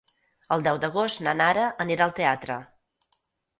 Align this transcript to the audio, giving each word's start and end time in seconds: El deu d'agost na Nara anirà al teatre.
El 0.55 0.63
deu 0.67 0.79
d'agost 0.85 1.21
na 1.27 1.35
Nara 1.43 1.67
anirà 1.87 2.09
al 2.09 2.17
teatre. 2.23 2.59